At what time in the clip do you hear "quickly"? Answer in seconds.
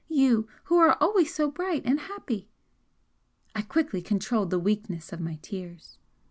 3.61-4.01